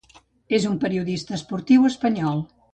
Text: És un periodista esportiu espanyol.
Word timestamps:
És 0.59 0.65
un 0.69 0.77
periodista 0.85 1.37
esportiu 1.39 1.87
espanyol. 1.93 2.45